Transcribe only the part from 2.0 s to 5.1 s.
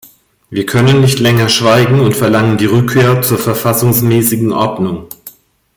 verlangen die Rückkehr zur verfassungsmäßigen Ordnung.